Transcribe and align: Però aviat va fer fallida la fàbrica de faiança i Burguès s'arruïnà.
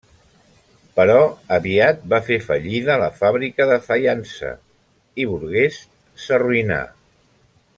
Però 0.99 1.17
aviat 1.57 1.99
va 2.13 2.19
fer 2.29 2.37
fallida 2.45 2.95
la 3.03 3.09
fàbrica 3.19 3.67
de 3.73 3.77
faiança 3.91 4.55
i 5.25 5.29
Burguès 5.35 5.79
s'arruïnà. 6.25 6.81